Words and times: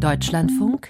Deutschlandfunk 0.00 0.88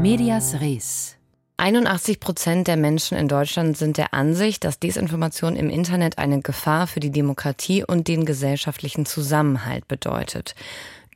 Medias 0.00 0.60
Res 0.60 1.16
81 1.56 2.18
Prozent 2.18 2.66
der 2.66 2.76
Menschen 2.76 3.16
in 3.16 3.28
Deutschland 3.28 3.78
sind 3.78 3.96
der 3.96 4.12
Ansicht, 4.12 4.64
dass 4.64 4.80
Desinformation 4.80 5.54
im 5.54 5.70
Internet 5.70 6.18
eine 6.18 6.40
Gefahr 6.40 6.88
für 6.88 6.98
die 6.98 7.12
Demokratie 7.12 7.84
und 7.84 8.08
den 8.08 8.24
gesellschaftlichen 8.24 9.06
Zusammenhalt 9.06 9.86
bedeutet. 9.86 10.56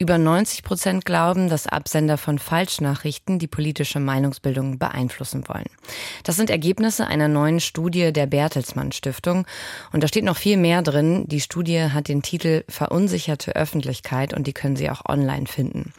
Über 0.03 0.19
90 0.19 0.65
Prozent 0.65 1.05
glauben, 1.05 1.49
dass 1.49 1.69
Absender 1.69 2.19
von 2.19 2.41
Falschnachrichten 2.41 3.39
die 3.39 3.47
politische 3.47 4.01
Meinungsbildung 4.01 4.77
beeinflussen 4.77 5.45
wollen. 5.47 5.69
Das 6.25 6.35
sind 6.35 6.51
Ergebnisse 6.51 7.07
einer 7.07 7.29
neuen 7.29 7.61
Studie 7.61 8.13
der 8.13 8.27
Bertelsmann 8.27 8.91
Stiftung. 8.91 9.47
Und 9.93 10.03
da 10.03 10.09
steht 10.09 10.25
noch 10.25 10.37
viel 10.37 10.57
mehr 10.57 10.83
drin. 10.83 11.29
Die 11.29 11.41
Studie 11.41 11.85
hat 11.85 12.09
den 12.09 12.21
Titel 12.21 12.65
Verunsicherte 12.69 13.55
Öffentlichkeit 13.55 14.35
und 14.35 14.49
die 14.49 14.53
können 14.53 14.75
Sie 14.75 14.91
auch 14.91 15.05
online 15.09 15.47
finden. 15.47 15.93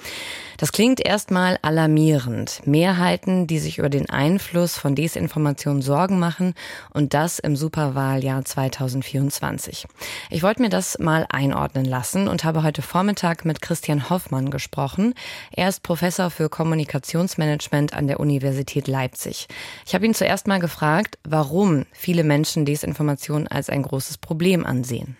Das 0.57 0.71
klingt 0.71 1.06
erstmal 1.06 1.57
alarmierend. 1.61 2.61
Mehrheiten, 2.65 3.47
die 3.47 3.60
sich 3.60 3.79
über 3.79 3.89
den 3.89 4.10
Einfluss 4.10 4.78
von 4.78 4.96
Desinformation 4.96 5.82
Sorgen 5.82 6.20
machen 6.20 6.54
und 6.92 7.14
das 7.14 7.39
im 7.39 7.56
Superwahljahr 7.56 8.46
2024. 8.46 9.88
Ich 10.29 10.43
wollte 10.43 10.61
mir 10.61 10.70
das 10.70 11.00
mal 11.00 11.25
einordnen 11.29 11.86
lassen 11.86 12.28
und 12.28 12.43
habe 12.43 12.64
heute 12.64 12.82
Vormittag 12.82 13.46
mit 13.46 13.61
Christian 13.61 13.93
Hoffmann 14.10 14.50
gesprochen. 14.50 15.14
Er 15.52 15.70
ist 15.70 15.83
Professor 15.83 16.29
für 16.29 16.50
Kommunikationsmanagement 16.50 17.93
an 17.93 18.07
der 18.07 18.19
Universität 18.19 18.88
Leipzig. 18.88 19.47
Ich 19.86 19.96
habe 19.96 20.06
ihn 20.06 20.14
zuerst 20.14 20.47
mal 20.47 20.60
gefragt, 20.60 21.18
warum 21.24 21.86
viele 21.92 22.24
Menschen 22.24 22.66
Desinformation 22.66 23.47
als 23.47 23.69
ein 23.69 23.83
großes 23.83 24.18
Problem 24.18 24.66
ansehen. 24.66 25.18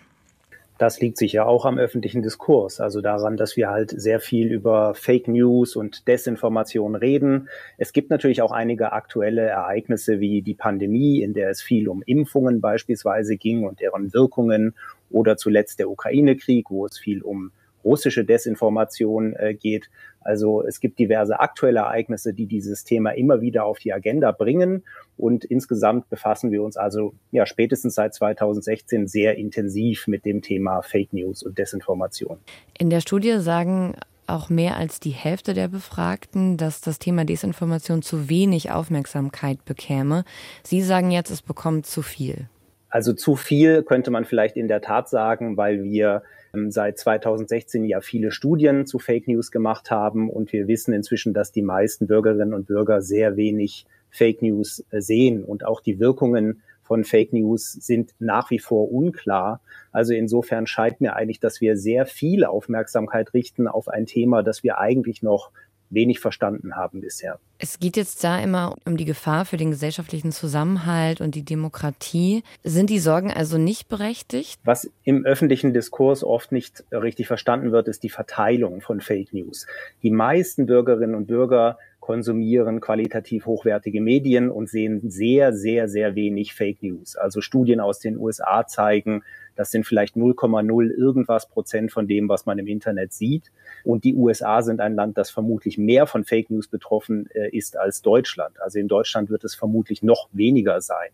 Das 0.76 1.00
liegt 1.00 1.18
sicher 1.18 1.46
auch 1.46 1.66
am 1.66 1.78
öffentlichen 1.78 2.22
Diskurs, 2.22 2.80
also 2.80 3.00
daran, 3.00 3.36
dass 3.36 3.56
wir 3.56 3.70
halt 3.70 3.90
sehr 3.90 4.18
viel 4.18 4.50
über 4.50 4.94
Fake 4.94 5.28
News 5.28 5.76
und 5.76 6.08
Desinformation 6.08 6.96
reden. 6.96 7.48
Es 7.78 7.92
gibt 7.92 8.10
natürlich 8.10 8.42
auch 8.42 8.50
einige 8.50 8.92
aktuelle 8.92 9.42
Ereignisse 9.42 10.18
wie 10.18 10.42
die 10.42 10.54
Pandemie, 10.54 11.22
in 11.22 11.32
der 11.32 11.50
es 11.50 11.62
viel 11.62 11.88
um 11.88 12.02
Impfungen 12.02 12.60
beispielsweise 12.60 13.36
ging 13.36 13.62
und 13.64 13.80
deren 13.80 14.12
Wirkungen 14.12 14.74
oder 15.10 15.36
zuletzt 15.36 15.78
der 15.78 15.88
Ukraine-Krieg, 15.88 16.70
wo 16.70 16.86
es 16.86 16.98
viel 16.98 17.22
um 17.22 17.52
russische 17.84 18.24
Desinformation 18.24 19.34
äh, 19.34 19.54
geht. 19.54 19.90
Also 20.20 20.64
es 20.64 20.80
gibt 20.80 20.98
diverse 20.98 21.38
aktuelle 21.40 21.80
Ereignisse, 21.80 22.32
die 22.32 22.46
dieses 22.46 22.84
Thema 22.84 23.10
immer 23.10 23.40
wieder 23.40 23.64
auf 23.64 23.78
die 23.78 23.92
Agenda 23.92 24.32
bringen. 24.32 24.82
Und 25.16 25.44
insgesamt 25.44 26.08
befassen 26.08 26.50
wir 26.50 26.62
uns 26.62 26.76
also 26.76 27.14
ja 27.30 27.46
spätestens 27.46 27.94
seit 27.94 28.14
2016 28.14 29.06
sehr 29.06 29.36
intensiv 29.36 30.06
mit 30.06 30.24
dem 30.24 30.42
Thema 30.42 30.82
Fake 30.82 31.12
News 31.12 31.42
und 31.42 31.58
Desinformation. 31.58 32.38
In 32.78 32.90
der 32.90 33.00
Studie 33.00 33.38
sagen 33.38 33.96
auch 34.26 34.48
mehr 34.48 34.76
als 34.76 35.00
die 35.00 35.10
Hälfte 35.10 35.54
der 35.54 35.68
Befragten, 35.68 36.56
dass 36.56 36.80
das 36.80 36.98
Thema 36.98 37.24
Desinformation 37.24 38.02
zu 38.02 38.28
wenig 38.28 38.70
Aufmerksamkeit 38.70 39.64
bekäme. 39.64 40.24
Sie 40.62 40.80
sagen 40.80 41.10
jetzt, 41.10 41.30
es 41.30 41.42
bekommt 41.42 41.86
zu 41.86 42.02
viel. 42.02 42.48
Also 42.94 43.12
zu 43.12 43.34
viel 43.34 43.82
könnte 43.82 44.12
man 44.12 44.24
vielleicht 44.24 44.56
in 44.56 44.68
der 44.68 44.80
Tat 44.80 45.08
sagen, 45.08 45.56
weil 45.56 45.82
wir 45.82 46.22
ähm, 46.54 46.70
seit 46.70 46.96
2016 46.96 47.84
ja 47.86 48.00
viele 48.00 48.30
Studien 48.30 48.86
zu 48.86 49.00
Fake 49.00 49.26
News 49.26 49.50
gemacht 49.50 49.90
haben 49.90 50.30
und 50.30 50.52
wir 50.52 50.68
wissen 50.68 50.94
inzwischen, 50.94 51.34
dass 51.34 51.50
die 51.50 51.62
meisten 51.62 52.06
Bürgerinnen 52.06 52.54
und 52.54 52.68
Bürger 52.68 53.02
sehr 53.02 53.36
wenig 53.36 53.84
Fake 54.10 54.42
News 54.42 54.84
äh, 54.90 55.00
sehen 55.00 55.42
und 55.42 55.66
auch 55.66 55.80
die 55.80 55.98
Wirkungen 55.98 56.62
von 56.84 57.02
Fake 57.02 57.32
News 57.32 57.72
sind 57.72 58.14
nach 58.20 58.52
wie 58.52 58.60
vor 58.60 58.92
unklar. 58.92 59.60
Also 59.90 60.14
insofern 60.14 60.68
scheint 60.68 61.00
mir 61.00 61.16
eigentlich, 61.16 61.40
dass 61.40 61.60
wir 61.60 61.76
sehr 61.76 62.06
viel 62.06 62.44
Aufmerksamkeit 62.44 63.34
richten 63.34 63.66
auf 63.66 63.88
ein 63.88 64.06
Thema, 64.06 64.44
das 64.44 64.62
wir 64.62 64.78
eigentlich 64.78 65.20
noch 65.20 65.50
wenig 65.90 66.20
verstanden 66.20 66.76
haben 66.76 67.00
bisher. 67.00 67.38
Es 67.58 67.78
geht 67.78 67.96
jetzt 67.96 68.22
da 68.24 68.40
immer 68.40 68.76
um 68.84 68.96
die 68.96 69.04
Gefahr 69.04 69.44
für 69.44 69.56
den 69.56 69.70
gesellschaftlichen 69.70 70.32
Zusammenhalt 70.32 71.20
und 71.20 71.34
die 71.34 71.44
Demokratie. 71.44 72.42
Sind 72.62 72.90
die 72.90 72.98
Sorgen 72.98 73.32
also 73.32 73.58
nicht 73.58 73.88
berechtigt? 73.88 74.60
Was 74.64 74.90
im 75.04 75.24
öffentlichen 75.24 75.72
Diskurs 75.72 76.24
oft 76.24 76.52
nicht 76.52 76.84
richtig 76.90 77.26
verstanden 77.26 77.72
wird, 77.72 77.88
ist 77.88 78.02
die 78.02 78.10
Verteilung 78.10 78.80
von 78.80 79.00
Fake 79.00 79.32
News. 79.32 79.66
Die 80.02 80.10
meisten 80.10 80.66
Bürgerinnen 80.66 81.14
und 81.14 81.26
Bürger 81.26 81.78
konsumieren 82.04 82.82
qualitativ 82.82 83.46
hochwertige 83.46 84.02
Medien 84.02 84.50
und 84.50 84.68
sehen 84.68 85.08
sehr, 85.08 85.54
sehr, 85.54 85.88
sehr 85.88 86.14
wenig 86.14 86.52
Fake 86.52 86.82
News. 86.82 87.16
Also 87.16 87.40
Studien 87.40 87.80
aus 87.80 87.98
den 87.98 88.18
USA 88.18 88.66
zeigen, 88.66 89.22
das 89.56 89.70
sind 89.70 89.86
vielleicht 89.86 90.14
0,0 90.14 90.90
irgendwas 90.90 91.48
Prozent 91.48 91.92
von 91.92 92.06
dem, 92.06 92.28
was 92.28 92.44
man 92.44 92.58
im 92.58 92.66
Internet 92.66 93.14
sieht. 93.14 93.50
Und 93.84 94.04
die 94.04 94.14
USA 94.14 94.60
sind 94.60 94.82
ein 94.82 94.94
Land, 94.94 95.16
das 95.16 95.30
vermutlich 95.30 95.78
mehr 95.78 96.06
von 96.06 96.24
Fake 96.24 96.50
News 96.50 96.68
betroffen 96.68 97.26
äh, 97.32 97.48
ist 97.56 97.78
als 97.78 98.02
Deutschland. 98.02 98.60
Also 98.60 98.78
in 98.78 98.88
Deutschland 98.88 99.30
wird 99.30 99.42
es 99.42 99.54
vermutlich 99.54 100.02
noch 100.02 100.28
weniger 100.32 100.82
sein. 100.82 101.08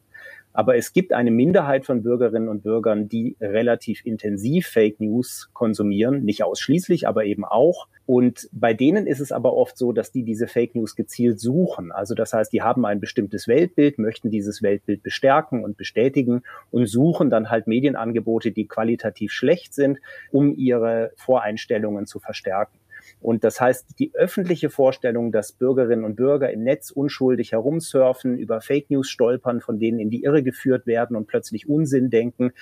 Aber 0.52 0.76
es 0.76 0.92
gibt 0.92 1.12
eine 1.12 1.30
Minderheit 1.30 1.86
von 1.86 2.02
Bürgerinnen 2.02 2.48
und 2.48 2.64
Bürgern, 2.64 3.08
die 3.08 3.36
relativ 3.40 4.04
intensiv 4.04 4.66
Fake 4.66 4.98
News 4.98 5.50
konsumieren, 5.52 6.24
nicht 6.24 6.42
ausschließlich, 6.42 7.06
aber 7.06 7.24
eben 7.24 7.44
auch. 7.44 7.86
Und 8.10 8.48
bei 8.50 8.74
denen 8.74 9.06
ist 9.06 9.20
es 9.20 9.30
aber 9.30 9.54
oft 9.54 9.78
so, 9.78 9.92
dass 9.92 10.10
die 10.10 10.24
diese 10.24 10.48
Fake 10.48 10.74
News 10.74 10.96
gezielt 10.96 11.38
suchen. 11.38 11.92
Also 11.92 12.16
das 12.16 12.32
heißt, 12.32 12.52
die 12.52 12.60
haben 12.60 12.84
ein 12.84 12.98
bestimmtes 12.98 13.46
Weltbild, 13.46 14.00
möchten 14.00 14.30
dieses 14.30 14.64
Weltbild 14.64 15.04
bestärken 15.04 15.62
und 15.62 15.76
bestätigen 15.76 16.42
und 16.72 16.88
suchen 16.88 17.30
dann 17.30 17.50
halt 17.50 17.68
Medienangebote, 17.68 18.50
die 18.50 18.66
qualitativ 18.66 19.30
schlecht 19.30 19.74
sind, 19.74 20.00
um 20.32 20.56
ihre 20.56 21.12
Voreinstellungen 21.14 22.06
zu 22.06 22.18
verstärken. 22.18 22.80
Und 23.20 23.44
das 23.44 23.60
heißt, 23.60 24.00
die 24.00 24.12
öffentliche 24.14 24.70
Vorstellung, 24.70 25.30
dass 25.30 25.52
Bürgerinnen 25.52 26.04
und 26.04 26.16
Bürger 26.16 26.50
im 26.50 26.64
Netz 26.64 26.90
unschuldig 26.90 27.52
herumsurfen, 27.52 28.36
über 28.36 28.60
Fake 28.60 28.90
News 28.90 29.08
stolpern, 29.08 29.60
von 29.60 29.78
denen 29.78 30.00
in 30.00 30.10
die 30.10 30.24
Irre 30.24 30.42
geführt 30.42 30.86
werden 30.86 31.16
und 31.16 31.28
plötzlich 31.28 31.68
Unsinn 31.68 32.10
denken, 32.10 32.52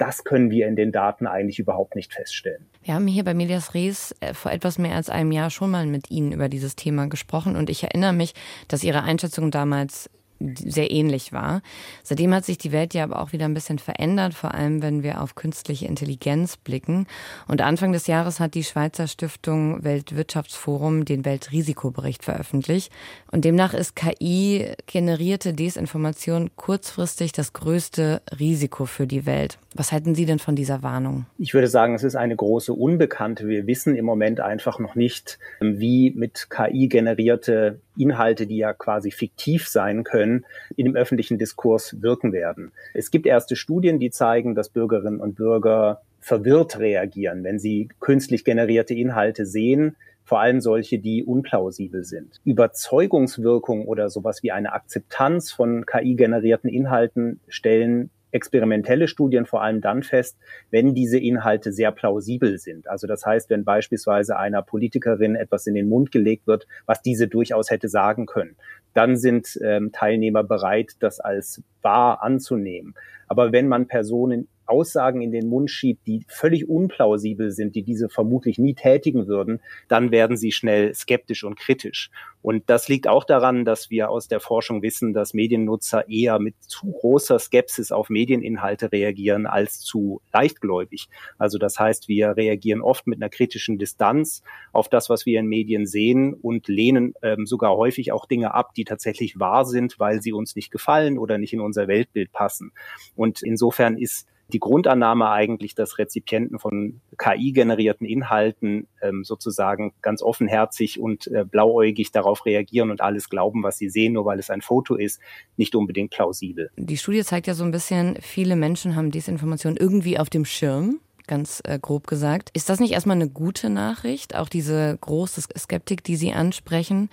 das 0.00 0.24
können 0.24 0.50
wir 0.50 0.66
in 0.66 0.76
den 0.76 0.92
Daten 0.92 1.26
eigentlich 1.26 1.58
überhaupt 1.58 1.94
nicht 1.94 2.14
feststellen. 2.14 2.66
Wir 2.82 2.94
haben 2.94 3.06
hier 3.06 3.24
bei 3.24 3.34
Medias 3.34 3.74
Res 3.74 4.14
äh, 4.20 4.32
vor 4.32 4.50
etwas 4.50 4.78
mehr 4.78 4.94
als 4.96 5.10
einem 5.10 5.32
Jahr 5.32 5.50
schon 5.50 5.70
mal 5.70 5.86
mit 5.86 6.10
Ihnen 6.10 6.32
über 6.32 6.48
dieses 6.48 6.74
Thema 6.74 7.06
gesprochen 7.06 7.56
und 7.56 7.68
ich 7.68 7.84
erinnere 7.84 8.14
mich, 8.14 8.34
dass 8.68 8.82
Ihre 8.82 9.02
Einschätzung 9.02 9.50
damals 9.50 10.08
sehr 10.40 10.90
ähnlich 10.90 11.32
war. 11.32 11.62
Seitdem 12.02 12.34
hat 12.34 12.44
sich 12.44 12.58
die 12.58 12.72
Welt 12.72 12.94
ja 12.94 13.04
aber 13.04 13.20
auch 13.20 13.32
wieder 13.32 13.44
ein 13.44 13.54
bisschen 13.54 13.78
verändert, 13.78 14.34
vor 14.34 14.54
allem 14.54 14.82
wenn 14.82 15.02
wir 15.02 15.20
auf 15.20 15.34
künstliche 15.34 15.86
Intelligenz 15.86 16.56
blicken. 16.56 17.06
Und 17.46 17.60
Anfang 17.60 17.92
des 17.92 18.06
Jahres 18.06 18.40
hat 18.40 18.54
die 18.54 18.64
Schweizer 18.64 19.06
Stiftung 19.06 19.84
Weltwirtschaftsforum 19.84 21.04
den 21.04 21.24
Weltrisikobericht 21.24 22.24
veröffentlicht. 22.24 22.90
Und 23.30 23.44
demnach 23.44 23.74
ist 23.74 23.94
KI 23.96 24.72
generierte 24.86 25.52
Desinformation 25.52 26.50
kurzfristig 26.56 27.32
das 27.32 27.52
größte 27.52 28.22
Risiko 28.38 28.86
für 28.86 29.06
die 29.06 29.26
Welt. 29.26 29.58
Was 29.74 29.92
halten 29.92 30.14
Sie 30.14 30.26
denn 30.26 30.40
von 30.40 30.56
dieser 30.56 30.82
Warnung? 30.82 31.26
Ich 31.38 31.54
würde 31.54 31.68
sagen, 31.68 31.94
es 31.94 32.02
ist 32.02 32.16
eine 32.16 32.34
große 32.34 32.72
Unbekannte. 32.72 33.46
Wir 33.46 33.66
wissen 33.66 33.94
im 33.94 34.04
Moment 34.04 34.40
einfach 34.40 34.78
noch 34.80 34.96
nicht, 34.96 35.38
wie 35.60 36.10
mit 36.10 36.48
KI 36.50 36.88
generierte 36.88 37.78
Inhalte, 37.96 38.46
die 38.46 38.56
ja 38.56 38.72
quasi 38.72 39.10
fiktiv 39.10 39.68
sein 39.68 40.04
können, 40.04 40.29
in 40.76 40.86
dem 40.86 40.96
öffentlichen 40.96 41.38
Diskurs 41.38 42.00
wirken 42.02 42.32
werden. 42.32 42.72
Es 42.94 43.10
gibt 43.10 43.26
erste 43.26 43.56
Studien, 43.56 43.98
die 43.98 44.10
zeigen, 44.10 44.54
dass 44.54 44.68
Bürgerinnen 44.68 45.20
und 45.20 45.36
Bürger 45.36 46.02
verwirrt 46.20 46.78
reagieren, 46.78 47.44
wenn 47.44 47.58
sie 47.58 47.88
künstlich 47.98 48.44
generierte 48.44 48.94
Inhalte 48.94 49.46
sehen, 49.46 49.96
vor 50.24 50.40
allem 50.40 50.60
solche, 50.60 50.98
die 50.98 51.24
unplausibel 51.24 52.04
sind. 52.04 52.40
Überzeugungswirkung 52.44 53.86
oder 53.86 54.10
sowas 54.10 54.42
wie 54.42 54.52
eine 54.52 54.72
Akzeptanz 54.72 55.50
von 55.50 55.86
KI-generierten 55.86 56.70
Inhalten 56.70 57.40
stellen 57.48 58.10
experimentelle 58.32 59.08
Studien 59.08 59.46
vor 59.46 59.62
allem 59.62 59.80
dann 59.80 60.02
fest, 60.02 60.38
wenn 60.70 60.94
diese 60.94 61.18
Inhalte 61.18 61.72
sehr 61.72 61.92
plausibel 61.92 62.58
sind. 62.58 62.88
Also 62.88 63.06
das 63.06 63.24
heißt, 63.24 63.50
wenn 63.50 63.64
beispielsweise 63.64 64.36
einer 64.36 64.62
Politikerin 64.62 65.34
etwas 65.34 65.66
in 65.66 65.74
den 65.74 65.88
Mund 65.88 66.12
gelegt 66.12 66.46
wird, 66.46 66.66
was 66.86 67.02
diese 67.02 67.28
durchaus 67.28 67.70
hätte 67.70 67.88
sagen 67.88 68.26
können, 68.26 68.56
dann 68.94 69.16
sind 69.16 69.58
ähm, 69.62 69.92
Teilnehmer 69.92 70.42
bereit, 70.42 70.92
das 71.00 71.20
als 71.20 71.62
wahr 71.82 72.22
anzunehmen. 72.22 72.94
Aber 73.28 73.52
wenn 73.52 73.68
man 73.68 73.86
Personen 73.86 74.48
Aussagen 74.70 75.20
in 75.20 75.32
den 75.32 75.48
Mund 75.48 75.70
schiebt, 75.70 76.06
die 76.06 76.24
völlig 76.28 76.68
unplausibel 76.68 77.50
sind, 77.50 77.74
die 77.74 77.82
diese 77.82 78.08
vermutlich 78.08 78.58
nie 78.58 78.74
tätigen 78.74 79.26
würden, 79.26 79.60
dann 79.88 80.10
werden 80.10 80.36
sie 80.36 80.52
schnell 80.52 80.94
skeptisch 80.94 81.44
und 81.44 81.58
kritisch. 81.58 82.10
Und 82.42 82.70
das 82.70 82.88
liegt 82.88 83.06
auch 83.06 83.24
daran, 83.24 83.64
dass 83.64 83.90
wir 83.90 84.10
aus 84.10 84.28
der 84.28 84.40
Forschung 84.40 84.82
wissen, 84.82 85.12
dass 85.12 85.34
Mediennutzer 85.34 86.08
eher 86.08 86.38
mit 86.38 86.54
zu 86.60 86.90
großer 86.90 87.38
Skepsis 87.38 87.92
auf 87.92 88.08
Medieninhalte 88.08 88.92
reagieren 88.92 89.46
als 89.46 89.80
zu 89.80 90.22
leichtgläubig. 90.32 91.08
Also 91.36 91.58
das 91.58 91.78
heißt, 91.78 92.08
wir 92.08 92.36
reagieren 92.36 92.80
oft 92.80 93.06
mit 93.06 93.20
einer 93.20 93.28
kritischen 93.28 93.78
Distanz 93.78 94.42
auf 94.72 94.88
das, 94.88 95.10
was 95.10 95.26
wir 95.26 95.38
in 95.38 95.46
Medien 95.46 95.86
sehen 95.86 96.32
und 96.32 96.68
lehnen 96.68 97.12
ähm, 97.22 97.44
sogar 97.44 97.76
häufig 97.76 98.12
auch 98.12 98.24
Dinge 98.24 98.54
ab, 98.54 98.74
die 98.74 98.84
tatsächlich 98.84 99.38
wahr 99.38 99.66
sind, 99.66 99.98
weil 99.98 100.22
sie 100.22 100.32
uns 100.32 100.56
nicht 100.56 100.70
gefallen 100.70 101.18
oder 101.18 101.36
nicht 101.36 101.52
in 101.52 101.60
unser 101.60 101.88
Weltbild 101.88 102.32
passen. 102.32 102.72
Und 103.16 103.42
insofern 103.42 103.98
ist 103.98 104.29
die 104.52 104.60
Grundannahme 104.60 105.30
eigentlich, 105.30 105.74
dass 105.74 105.98
Rezipienten 105.98 106.58
von 106.58 107.00
KI-generierten 107.18 108.06
Inhalten 108.06 108.86
ähm, 109.02 109.24
sozusagen 109.24 109.92
ganz 110.02 110.22
offenherzig 110.22 111.00
und 111.00 111.26
äh, 111.28 111.44
blauäugig 111.44 112.12
darauf 112.12 112.44
reagieren 112.46 112.90
und 112.90 113.00
alles 113.00 113.28
glauben, 113.28 113.62
was 113.62 113.78
sie 113.78 113.88
sehen, 113.88 114.12
nur 114.14 114.24
weil 114.24 114.38
es 114.38 114.50
ein 114.50 114.60
Foto 114.60 114.96
ist, 114.96 115.20
nicht 115.56 115.74
unbedingt 115.74 116.10
plausibel. 116.10 116.70
Die 116.76 116.96
Studie 116.96 117.22
zeigt 117.22 117.46
ja 117.46 117.54
so 117.54 117.64
ein 117.64 117.70
bisschen, 117.70 118.16
viele 118.20 118.56
Menschen 118.56 118.96
haben 118.96 119.10
Desinformation 119.10 119.76
irgendwie 119.76 120.18
auf 120.18 120.30
dem 120.30 120.44
Schirm 120.44 121.00
ganz 121.26 121.62
äh, 121.64 121.78
grob 121.78 122.08
gesagt. 122.08 122.50
Ist 122.54 122.68
das 122.68 122.80
nicht 122.80 122.92
erstmal 122.92 123.16
eine 123.16 123.28
gute 123.28 123.70
Nachricht, 123.70 124.34
auch 124.34 124.48
diese 124.48 124.98
große 125.00 125.42
Skeptik, 125.56 126.02
die 126.02 126.16
Sie 126.16 126.32
ansprechen? 126.32 127.08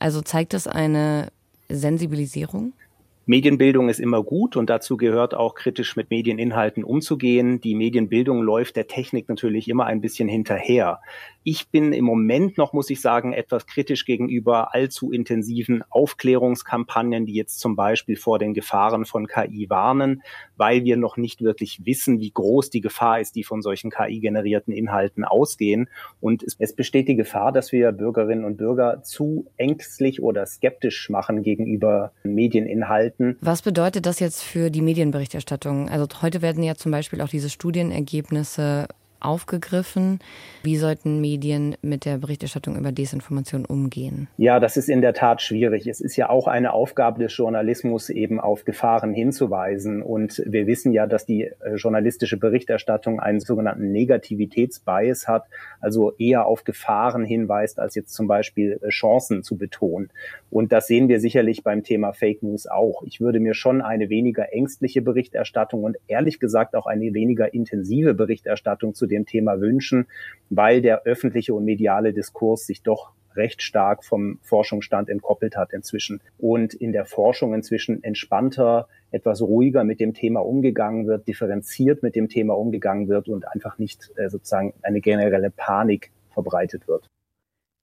Also 0.00 0.22
zeigt 0.22 0.54
das 0.54 0.66
eine 0.66 1.30
Sensibilisierung? 1.68 2.72
Medienbildung 3.30 3.88
ist 3.88 4.00
immer 4.00 4.24
gut 4.24 4.56
und 4.56 4.68
dazu 4.68 4.96
gehört 4.96 5.34
auch 5.34 5.54
kritisch 5.54 5.94
mit 5.94 6.10
Medieninhalten 6.10 6.82
umzugehen. 6.82 7.60
Die 7.60 7.76
Medienbildung 7.76 8.42
läuft 8.42 8.74
der 8.74 8.88
Technik 8.88 9.28
natürlich 9.28 9.68
immer 9.68 9.86
ein 9.86 10.00
bisschen 10.00 10.28
hinterher. 10.28 10.98
Ich 11.44 11.68
bin 11.68 11.92
im 11.92 12.04
Moment 12.04 12.58
noch, 12.58 12.72
muss 12.72 12.90
ich 12.90 13.00
sagen, 13.00 13.32
etwas 13.32 13.66
kritisch 13.66 14.04
gegenüber 14.04 14.74
allzu 14.74 15.12
intensiven 15.12 15.84
Aufklärungskampagnen, 15.88 17.24
die 17.24 17.34
jetzt 17.34 17.60
zum 17.60 17.76
Beispiel 17.76 18.16
vor 18.16 18.40
den 18.40 18.52
Gefahren 18.52 19.04
von 19.04 19.28
KI 19.28 19.70
warnen, 19.70 20.22
weil 20.56 20.82
wir 20.82 20.96
noch 20.96 21.16
nicht 21.16 21.40
wirklich 21.40 21.82
wissen, 21.84 22.18
wie 22.18 22.32
groß 22.32 22.70
die 22.70 22.80
Gefahr 22.80 23.20
ist, 23.20 23.36
die 23.36 23.44
von 23.44 23.62
solchen 23.62 23.90
KI-generierten 23.90 24.74
Inhalten 24.74 25.24
ausgehen. 25.24 25.88
Und 26.20 26.42
es, 26.42 26.56
es 26.58 26.74
besteht 26.74 27.06
die 27.06 27.16
Gefahr, 27.16 27.52
dass 27.52 27.70
wir 27.70 27.92
Bürgerinnen 27.92 28.44
und 28.44 28.56
Bürger 28.56 29.04
zu 29.04 29.46
ängstlich 29.56 30.20
oder 30.20 30.44
skeptisch 30.46 31.10
machen 31.10 31.44
gegenüber 31.44 32.12
Medieninhalten. 32.24 33.19
Was 33.40 33.62
bedeutet 33.62 34.06
das 34.06 34.18
jetzt 34.18 34.42
für 34.42 34.70
die 34.70 34.80
Medienberichterstattung? 34.80 35.88
Also 35.90 36.06
heute 36.22 36.40
werden 36.40 36.62
ja 36.62 36.74
zum 36.74 36.90
Beispiel 36.90 37.20
auch 37.20 37.28
diese 37.28 37.50
Studienergebnisse 37.50 38.88
aufgegriffen. 39.20 40.18
Wie 40.62 40.76
sollten 40.76 41.20
Medien 41.20 41.76
mit 41.82 42.04
der 42.04 42.18
Berichterstattung 42.18 42.76
über 42.76 42.92
Desinformation 42.92 43.64
umgehen? 43.64 44.28
Ja, 44.36 44.60
das 44.60 44.76
ist 44.76 44.88
in 44.88 45.00
der 45.00 45.14
Tat 45.14 45.42
schwierig. 45.42 45.86
Es 45.86 46.00
ist 46.00 46.16
ja 46.16 46.28
auch 46.28 46.46
eine 46.46 46.72
Aufgabe 46.72 47.22
des 47.22 47.36
Journalismus, 47.36 48.10
eben 48.10 48.40
auf 48.40 48.64
Gefahren 48.64 49.12
hinzuweisen. 49.12 50.02
Und 50.02 50.42
wir 50.46 50.66
wissen 50.66 50.92
ja, 50.92 51.06
dass 51.06 51.26
die 51.26 51.44
äh, 51.44 51.74
journalistische 51.76 52.36
Berichterstattung 52.36 53.20
einen 53.20 53.40
sogenannten 53.40 53.92
Negativitätsbias 53.92 55.28
hat, 55.28 55.44
also 55.80 56.12
eher 56.18 56.46
auf 56.46 56.64
Gefahren 56.64 57.24
hinweist, 57.24 57.78
als 57.78 57.94
jetzt 57.94 58.14
zum 58.14 58.26
Beispiel 58.26 58.78
äh, 58.82 58.88
Chancen 58.88 59.42
zu 59.42 59.56
betonen. 59.56 60.10
Und 60.50 60.72
das 60.72 60.86
sehen 60.86 61.08
wir 61.08 61.20
sicherlich 61.20 61.62
beim 61.62 61.82
Thema 61.82 62.12
Fake 62.12 62.42
News 62.42 62.66
auch. 62.66 63.02
Ich 63.04 63.20
würde 63.20 63.40
mir 63.40 63.54
schon 63.54 63.80
eine 63.82 64.08
weniger 64.08 64.52
ängstliche 64.52 65.02
Berichterstattung 65.02 65.84
und 65.84 65.96
ehrlich 66.08 66.40
gesagt 66.40 66.74
auch 66.74 66.86
eine 66.86 67.14
weniger 67.14 67.54
intensive 67.54 68.14
Berichterstattung 68.14 68.94
zu 68.94 69.06
dem 69.10 69.26
Thema 69.26 69.60
wünschen, 69.60 70.06
weil 70.48 70.80
der 70.80 71.02
öffentliche 71.02 71.52
und 71.54 71.64
mediale 71.64 72.12
Diskurs 72.12 72.66
sich 72.66 72.82
doch 72.82 73.12
recht 73.36 73.62
stark 73.62 74.04
vom 74.04 74.38
Forschungsstand 74.42 75.08
entkoppelt 75.08 75.56
hat 75.56 75.72
inzwischen 75.72 76.20
und 76.38 76.74
in 76.74 76.92
der 76.92 77.04
Forschung 77.04 77.54
inzwischen 77.54 78.02
entspannter, 78.02 78.88
etwas 79.10 79.40
ruhiger 79.40 79.84
mit 79.84 80.00
dem 80.00 80.14
Thema 80.14 80.40
umgegangen 80.40 81.06
wird, 81.06 81.28
differenziert 81.28 82.02
mit 82.02 82.16
dem 82.16 82.28
Thema 82.28 82.54
umgegangen 82.54 83.08
wird 83.08 83.28
und 83.28 83.46
einfach 83.46 83.78
nicht 83.78 84.10
äh, 84.16 84.28
sozusagen 84.28 84.74
eine 84.82 85.00
generelle 85.00 85.50
Panik 85.50 86.10
verbreitet 86.32 86.88
wird. 86.88 87.06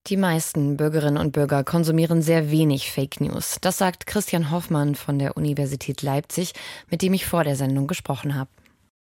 Die 0.07 0.15
meisten 0.15 0.77
Bürgerinnen 0.77 1.17
und 1.17 1.33
Bürger 1.33 1.65
konsumieren 1.65 2.21
sehr 2.21 2.49
wenig 2.49 2.91
Fake 2.91 3.19
News. 3.19 3.57
Das 3.59 3.77
sagt 3.77 4.07
Christian 4.07 4.51
Hoffmann 4.51 4.95
von 4.95 5.19
der 5.19 5.35
Universität 5.35 6.01
Leipzig, 6.01 6.53
mit 6.89 7.01
dem 7.01 7.13
ich 7.13 7.25
vor 7.25 7.43
der 7.43 7.57
Sendung 7.57 7.87
gesprochen 7.87 8.35
habe. 8.35 8.49